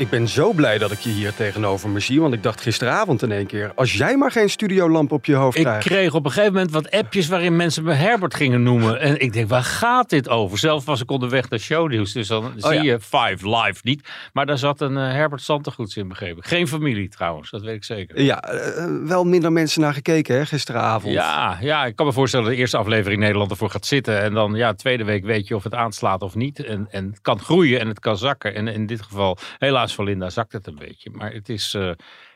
[0.00, 2.20] Ik ben zo blij dat ik je hier tegenover me zie.
[2.20, 3.72] Want ik dacht gisteravond in één keer...
[3.74, 5.86] als jij maar geen studiolamp op je hoofd Ik krijgt...
[5.86, 9.00] kreeg op een gegeven moment wat appjes waarin mensen me Herbert gingen noemen.
[9.00, 10.58] En ik denk, waar gaat dit over?
[10.58, 12.82] Zelf was ik onderweg naar shownieuws, dus dan zie Oh ja.
[12.82, 14.08] je Five live niet.
[14.32, 16.46] Maar daar zat een eh, Herbert Santegoeds in, begreep ik.
[16.46, 18.22] Geen familie trouwens, dat weet ik zeker.
[18.22, 21.14] Ja, eh, wel minder mensen naar gekeken hè, gisteravond.
[21.14, 24.20] Ja, ja, ik kan me voorstellen dat de eerste aflevering Nederland ervoor gaat zitten.
[24.22, 26.64] En dan, ja, tweede week weet je of het aanslaat of niet.
[26.64, 28.54] En, en het kan groeien en het kan zakken.
[28.54, 31.10] En in dit geval, helaas voor Linda, zakt het een beetje.
[31.10, 31.90] Maar het is, eh,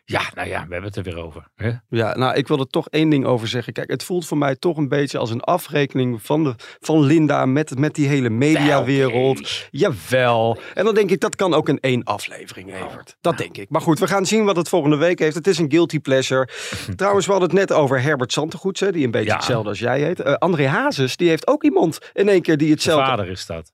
[0.04, 1.48] ja, nou ja, we hebben het er weer over.
[1.54, 1.70] Hè?
[1.88, 3.72] Ja, nou, ik wil er toch één ding over zeggen.
[3.72, 7.46] Kijk, het voelt voor mij toch een beetje als een afrekening van, de, van Linda
[7.46, 9.68] met, met die hele mediawereld.
[9.70, 10.58] Jawel.
[10.74, 13.16] En dan denk ik, dat kan ook in één aflevering, Evert.
[13.20, 13.70] Dat denk ik.
[13.70, 15.34] Maar goed, we gaan zien wat het volgende week heeft.
[15.34, 16.48] Het is een guilty pleasure.
[16.96, 19.36] Trouwens, we hadden het net over Herbert Santegoeds, hè, die een beetje Ja.
[19.36, 20.20] hetzelfde als jij heet.
[20.20, 23.04] Eh, André Hazes, die heeft ook iemand in één keer die hetzelfde...
[23.06, 23.72] vader is dat,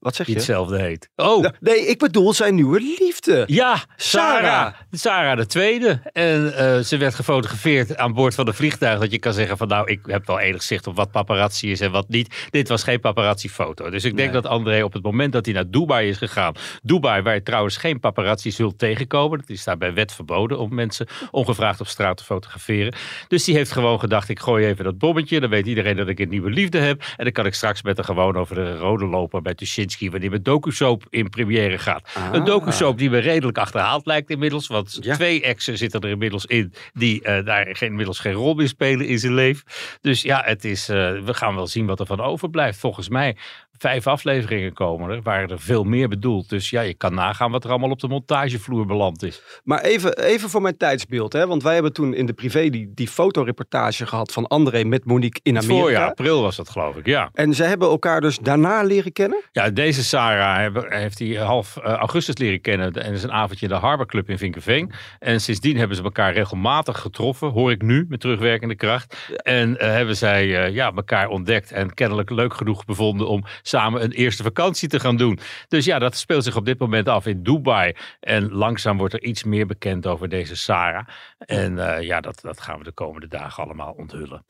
[0.00, 0.40] Wat zeg die je?
[0.40, 1.10] hetzelfde heet.
[1.16, 3.44] Oh, Nou, Nee, ik bedoel zijn nieuwe liefde.
[3.46, 4.74] Ja, Sarah.
[4.90, 5.36] Sarah.
[5.36, 6.00] De tweede.
[6.12, 9.00] En eh, ze werd gefotografeerd aan boord van een vliegtuig.
[9.00, 11.80] Dat je kan zeggen van nou, ik heb wel enig zicht op wat paparazzi is
[11.80, 12.46] en wat niet.
[12.50, 13.90] Dit was geen paparazzi foto.
[13.90, 16.54] Dus ik denk dat André op het moment dat hij naar Dubai is gegaan.
[16.82, 19.38] Dubai, waar je trouwens geen paparazzi zult tegenkomen.
[19.38, 22.94] Dat is daar bij wet verboden om mensen ongevraagd op straat te fotograferen.
[23.28, 25.40] Dus die heeft gewoon gedacht, ik gooi even dat bommetje.
[25.40, 27.02] Dan weet iedereen dat ik een nieuwe liefde heb.
[27.16, 29.54] En dan kan ik straks met haar gewoon over de rode lopen bij
[29.86, 30.10] Tuschinski.
[30.10, 32.08] Wanneer mijn docusoap in première gaat.
[32.32, 34.66] Een docusoap die me redelijk achterhaald lijkt inmiddels.
[34.66, 35.14] Want Ja.
[35.14, 39.06] twee exen zitten er inmiddels in die eh, daar geen, inmiddels geen rol meer spelen
[39.06, 39.64] in zijn leven.
[40.00, 42.78] Dus ja, het is, eh, we gaan wel zien wat er van overblijft.
[42.78, 43.36] Volgens mij
[43.78, 46.48] vijf afleveringen komen er, waren er veel meer bedoeld.
[46.48, 49.42] Dus ja, je kan nagaan wat er allemaal op de montagevloer beland is.
[49.64, 51.46] Maar even, even voor mijn tijdsbeeld, hè?
[51.46, 55.40] want wij hebben toen in de privé die, die fotoreportage gehad van André met Monique
[55.42, 55.80] in Amerika.
[55.80, 57.30] Voorjaar, april was dat geloof ik, ja.
[57.32, 59.42] En ze hebben elkaar dus daarna leren kennen.
[59.52, 62.92] Ja, deze Sarah heeft hij half eh, augustus leren kennen.
[62.92, 64.92] En is een avondje in de Harbor Club in Vinkenveen.
[65.18, 67.50] En sindsdien hebben ze elkaar regelmatig getroffen.
[67.50, 69.16] Hoor ik nu, met terugwerkende kracht.
[69.36, 71.72] En eh, hebben zij eh, ja, elkaar ontdekt.
[71.72, 75.38] En kennelijk leuk genoeg bevonden om samen een eerste vakantie te gaan doen.
[75.68, 77.92] Dus ja, dat speelt zich op dit moment af in Dubai.
[78.20, 81.06] En langzaam wordt er iets meer bekend over deze Sarah.
[81.38, 84.44] En eh, ja, dat, dat gaan we de komende dagen allemaal onthullen.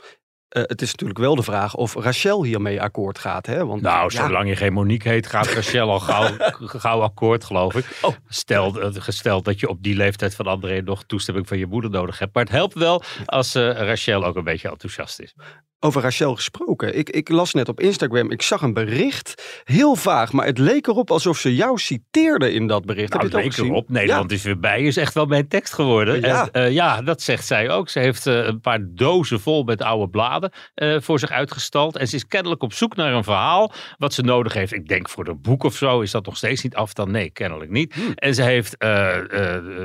[0.48, 3.46] Eh, het is natuurlijk wel de vraag of Rachel hiermee akkoord gaat.
[3.46, 3.66] Hè?
[3.66, 6.36] Want, Nou, ja, zolang je geen Monique heet, gaat Rachel al gauw,
[6.84, 7.98] gauw akkoord, geloof ik.
[8.02, 8.14] Oh.
[8.28, 11.90] Stel, eh, gesteld dat je op die leeftijd van André nog toestemming van je moeder
[11.90, 12.34] nodig hebt.
[12.34, 15.34] Maar het helpt wel als eh, Rachel ook een beetje enthousiast is.
[15.80, 16.96] Over Rachel gesproken.
[16.98, 19.60] Ik, ik las net op Instagram, ik zag een bericht.
[19.64, 23.12] Heel vaag, maar het leek erop alsof ze jou citeerde in dat bericht.
[23.12, 23.70] Nou, Heb je het ook leek gezien?
[23.70, 23.90] erop.
[23.90, 26.20] Nederland is weer bij, is echt wel mijn tekst geworden.
[26.20, 26.48] Ja.
[26.52, 27.88] En, eh, ja, dat zegt zij ook.
[27.88, 31.96] Ze heeft eh, een paar dozen vol met oude bladen eh, voor zich uitgestald.
[31.96, 34.72] En ze is kennelijk op zoek naar een verhaal wat ze nodig heeft.
[34.72, 37.10] Ik denk voor een boek of zo is dat nog steeds niet af dan.
[37.10, 37.94] Nee, kennelijk niet.
[37.94, 38.12] Hmm.
[38.14, 38.74] En ze heeft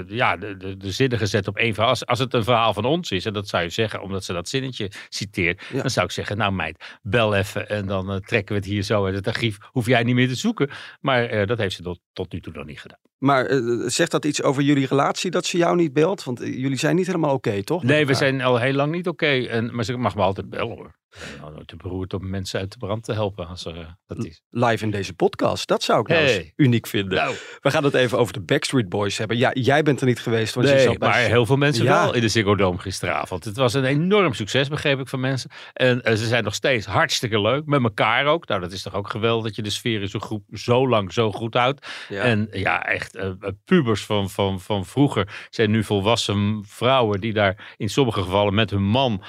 [0.08, 1.90] ja, de, de, de zinnen gezet op één verhaal.
[1.90, 4.34] Als, als het een verhaal van ons is, en dat zou je zeggen omdat ze
[4.34, 5.63] dat zinnetje citeert.
[5.73, 5.81] Ja.
[5.81, 8.84] Dan zou ik zeggen, nou meid, bel even en dan eh, trekken we het hier
[8.84, 9.58] zo uit het archief.
[9.64, 10.69] Hoef jij niet meer te zoeken.
[11.00, 13.00] Maar eh, dat heeft ze tot, tot nu toe nog niet gedaan.
[13.18, 16.24] Maar eh, zegt dat iets over jullie relatie dat ze jou niet belt?
[16.24, 17.84] Want jullie zijn niet helemaal oké, toch?
[17.84, 19.46] Nee, we zijn al heel lang niet oké.
[19.47, 21.00] En Maar ze mag me altijd bellen hoor.
[21.40, 24.26] Nou nooit te beroerd om mensen uit de brand te helpen als er eh, dat
[24.26, 24.42] is.
[24.50, 25.68] Live in deze podcast.
[25.68, 26.54] Dat zou ik nou Hey.
[26.56, 27.18] uniek vinden.
[27.18, 29.38] Nou, We gaan het even over de Backstreet Boys hebben.
[29.38, 30.54] Ja, jij bent er niet geweest.
[30.54, 32.04] Want je nee, zat bij- maar heel veel mensen Ja.
[32.04, 33.44] wel in de Ziggo Dome gisteravond.
[33.46, 35.50] Het was een enorm succes, begreep ik van mensen.
[35.74, 38.48] En eh, ze zijn nog steeds hartstikke leuk, met elkaar ook.
[38.48, 41.14] Nou, dat is toch ook geweldig dat je de sfeer in zo'n groep zo lang
[41.14, 41.88] zo goed houdt.
[42.10, 42.22] Ja.
[42.22, 43.30] En ja, echt eh,
[43.66, 48.70] pubers van, van, van vroeger zijn nu volwassen vrouwen die daar in sommige gevallen met
[48.70, 49.24] hun man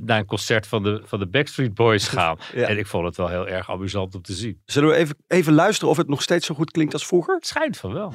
[0.00, 2.38] naar een concert van de, van de Backstreet Boys gaan.
[2.54, 2.66] Ja.
[2.68, 4.60] En ik vond het wel heel erg amusant om te zien.
[4.64, 7.34] Zullen we even, even luisteren of het nog steeds zo goed klinkt als vroeger?
[7.34, 8.12] Het schijnt van wel.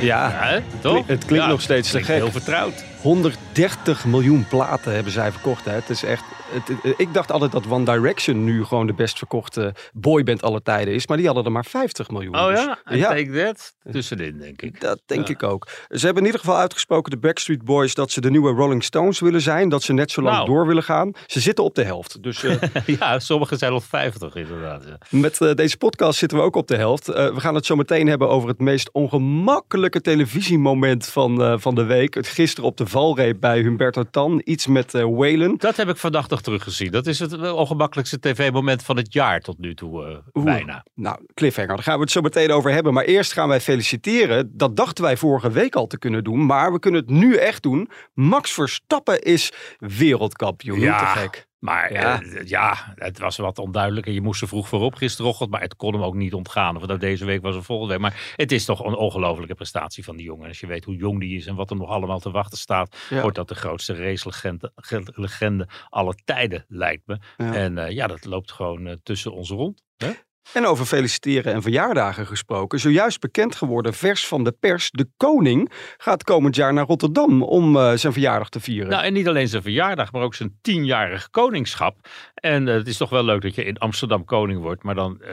[0.00, 0.60] Ja, Ja, hè?
[0.80, 1.06] toch?
[1.06, 2.16] het klinkt nog steeds te klinkt gek.
[2.22, 2.84] heel vertrouwd.
[3.02, 5.64] 130 miljoen platen hebben zij verkocht.
[5.64, 5.72] Hè.
[5.72, 9.74] Het is echt, het, ik dacht altijd dat One Direction nu gewoon de best verkochte
[9.92, 11.06] boyband aller tijden is.
[11.06, 12.36] Maar die hadden er maar 50 miljoen.
[12.38, 12.78] Oh Dus, ja?
[12.84, 13.08] Ja.
[13.08, 13.74] take that?
[13.92, 14.80] Tussenin, denk ik.
[14.80, 15.34] Dat denk Ja.
[15.34, 15.68] ik ook.
[15.88, 19.20] Ze hebben in ieder geval uitgesproken, de Backstreet Boys, dat ze de nieuwe Rolling Stones
[19.20, 19.68] willen zijn.
[19.68, 20.48] Dat ze net zo lang Nou.
[20.48, 21.12] door willen gaan.
[21.26, 22.22] Ze zitten op de helft.
[22.22, 22.56] Dus eh,
[22.98, 24.84] Ja, sommigen zijn al 50 inderdaad.
[24.86, 24.98] ja.
[25.18, 27.08] met eh, deze podcast zitten we ook op de helft.
[27.08, 31.74] Eh, we gaan het zo meteen hebben over het meest ongemakkelijke televisiemoment van, eh, van
[31.74, 32.14] de week.
[32.14, 34.40] Het gisteren op de valreep bij Humberto Tan.
[34.44, 35.54] Iets met eh Whalen.
[35.58, 36.90] Dat heb ik vandaag nog teruggezien.
[36.90, 40.04] Dat is het eh, ongemakkelijkste tv-moment van het jaar tot nu toe.
[40.06, 40.44] eh, Oeh.
[40.44, 40.84] bijna.
[40.94, 42.92] Nou, cliffhanger, daar gaan we het zo meteen over hebben.
[42.92, 44.50] Maar eerst gaan wij feliciteren.
[44.56, 46.46] Dat dachten wij vorige week al te kunnen doen.
[46.46, 47.90] Maar we kunnen het nu echt doen.
[48.14, 50.80] Max Verstappen is wereldkampioen.
[50.80, 50.98] Ja.
[51.14, 51.48] Te gek.
[51.60, 52.00] Maar Ja.
[52.00, 52.42] ja.
[52.44, 54.06] ja, het was wat onduidelijk.
[54.06, 55.50] En je moest er vroeg voorop gisterochtend.
[55.50, 56.76] Maar het kon hem ook niet ontgaan.
[56.76, 58.02] Of nou deze week was of volgende week.
[58.02, 60.48] Maar het is toch een ongelofelijke prestatie van die jongen.
[60.48, 62.96] Als je weet hoe jong die is en wat er nog allemaal te wachten staat.
[63.10, 63.20] Ja.
[63.20, 67.18] Wordt dat de grootste racelegende ge- legende aller tijden, lijkt me.
[67.36, 67.54] Ja.
[67.54, 69.82] En eh, ja, dat loopt gewoon eh, tussen ons rond.
[69.96, 70.10] Hè?
[70.52, 72.80] En over feliciteren en verjaardagen gesproken.
[72.80, 74.90] Zojuist bekend geworden, vers van de pers.
[74.90, 78.90] De koning gaat komend jaar naar Rotterdam om eh, zijn verjaardag te vieren.
[78.90, 82.08] Nou, en niet alleen zijn verjaardag, maar ook zijn tienjarig koningschap.
[82.40, 85.20] En eh, het is toch wel leuk dat je in Amsterdam koning wordt, maar dan
[85.22, 85.30] eh,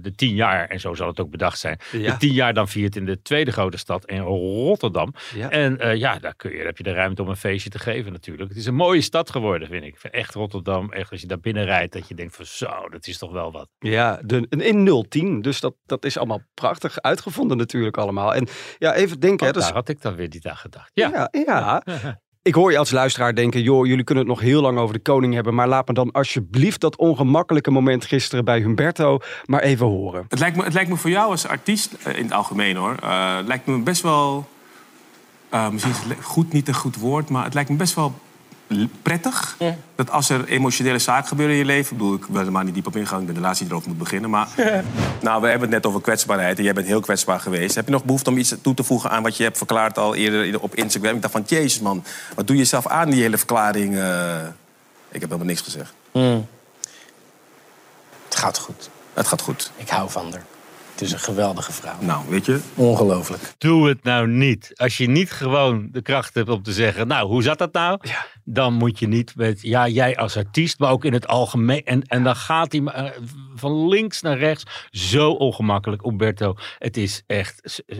[0.00, 2.10] de tien jaar, en zo zal het ook bedacht zijn, Ja.
[2.12, 5.14] de tien jaar dan viert in de tweede grote stad, in Rotterdam.
[5.34, 5.50] Ja.
[5.50, 7.78] En eh, ja, daar, kun je, daar heb je de ruimte om een feestje te
[7.78, 8.48] geven natuurlijk.
[8.48, 9.98] Het is een mooie stad geworden, vind ik.
[10.02, 13.18] Echt Rotterdam, echt als je daar binnen rijdt, dat je denkt van zo, dat is
[13.18, 13.68] toch wel wat.
[13.78, 15.42] Ja, de, een in 010.
[15.42, 18.34] Dus dat, dat is allemaal prachtig uitgevonden natuurlijk allemaal.
[18.34, 18.48] En
[18.78, 19.46] ja, even denken.
[19.46, 20.90] hè, Oh, is- daar had ik dan weer niet aan gedacht.
[20.94, 21.82] Ja, ja, ja.
[22.42, 25.00] Ik hoor je als luisteraar denken, joh, jullie kunnen het nog heel lang over de
[25.00, 25.54] koning hebben.
[25.54, 30.24] Maar laat me dan alsjeblieft dat ongemakkelijke moment gisteren bij Humberto maar even horen.
[30.28, 32.94] Het lijkt, me, het lijkt me voor jou als artiest, eh, in het algemeen hoor,
[33.02, 34.48] eh, lijkt me best wel.
[35.48, 38.14] eh, misschien is het goed niet een goed woord, maar het lijkt me best wel
[39.02, 39.56] prettig.
[39.94, 41.92] Dat als er emotionele zaken gebeuren in je leven.
[41.92, 43.72] Ik bedoel, ik wil er maar niet diep op ingaan, ik ben de laatste die
[43.72, 44.30] erover moet beginnen.
[44.30, 44.48] Maar
[45.22, 47.74] nou, we hebben het net over kwetsbaarheid en jij bent heel kwetsbaar geweest.
[47.74, 50.14] Heb je nog behoefte om iets toe te voegen aan wat je hebt verklaard al
[50.14, 51.14] eerder op Instagram?
[51.14, 53.96] Ik dacht van, jezus man, wat doe je zelf aan die hele verklaring?
[53.96, 54.36] eh?
[55.10, 55.92] ik heb helemaal niks gezegd.
[58.28, 58.90] Het gaat goed.
[59.14, 59.70] Het gaat goed.
[59.76, 60.44] Ik hou van haar.
[60.92, 61.94] Het is een geweldige vrouw.
[61.98, 63.42] Nou, weet je, Ongelooflijk.
[63.58, 64.70] Doe het nou niet.
[64.74, 67.98] Als je niet gewoon de kracht hebt om te zeggen, nou, hoe zat dat nou?
[68.44, 71.84] Dan moet je niet met, ja, jij als artiest, maar ook in het algemeen.
[71.84, 73.10] En, en dan gaat hij eh,
[73.54, 74.88] van links naar rechts.
[74.90, 76.54] Zo ongemakkelijk, Umberto.
[76.78, 77.98] Het is echt, eh,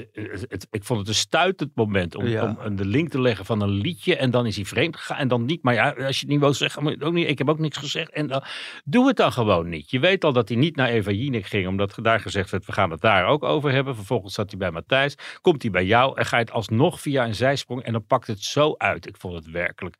[0.48, 2.56] het, ik vond het een stuitend moment om, Ja.
[2.66, 4.16] om de link te leggen van een liedje.
[4.16, 5.62] En dan is hij vreemd gegaan en dan niet.
[5.62, 7.28] Maar ja, als je het niet wil zeggen, moet ook niet.
[7.28, 8.10] Ik heb ook niks gezegd.
[8.10, 8.42] En dan,
[8.84, 9.90] doe het dan gewoon niet.
[9.90, 12.72] Je weet al dat hij niet naar Eva Jinek ging, omdat daar gezegd werd, we
[12.72, 13.94] gaan het daar ook over hebben.
[13.94, 15.14] Vervolgens zat hij bij Matthijs.
[15.40, 17.82] Komt hij bij jou en ga je het alsnog via een zijsprong.
[17.82, 19.06] En dan pakt het zo uit.
[19.06, 19.96] Ik vond het werkelijk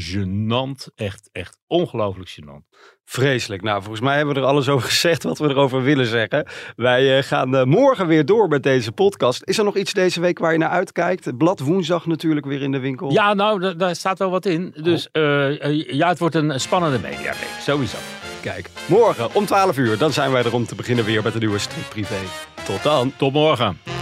[0.00, 0.86] gênant.
[0.94, 2.76] Echt, echt ongelooflijk gênant.
[3.04, 3.62] Vreselijk.
[3.62, 6.46] Nou, volgens mij hebben we er alles over gezegd wat we erover willen zeggen.
[6.76, 9.42] Wij eh, gaan eh, morgen weer door met deze podcast.
[9.44, 11.24] Is er nog iets deze week waar je naar uitkijkt?
[11.24, 13.10] Het blad woensdag natuurlijk weer in de winkel.
[13.12, 14.74] Ja, nou, da- daar staat wel wat in.
[14.82, 17.48] Dus eh, eh, ja, het wordt een spannende mediaweek.
[17.60, 17.98] Sowieso.
[18.42, 21.40] Kijk, morgen om 12 uur, dan zijn wij er om te beginnen weer met een
[21.40, 22.18] nieuwe strip privé.
[22.64, 23.12] Tot dan.
[23.16, 23.93] Tot morgen.